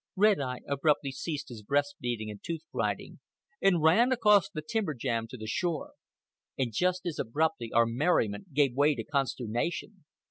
Red 0.15 0.39
Eye 0.39 0.61
abruptly 0.67 1.11
ceased 1.11 1.49
his 1.49 1.61
breast 1.61 1.97
beating 1.99 2.31
and 2.31 2.43
tooth 2.43 2.63
grinding, 2.73 3.19
and 3.61 3.83
ran 3.83 4.11
across 4.11 4.49
the 4.49 4.63
timber 4.67 4.95
jam 4.95 5.27
to 5.27 5.37
the 5.37 5.45
shore. 5.45 5.91
And 6.57 6.73
just 6.73 7.05
as 7.05 7.19
abruptly 7.19 7.71
our 7.71 7.85
merriment 7.85 8.51
gave 8.55 8.73
way 8.73 8.95
to 8.95 9.03
consternation. 9.03 10.05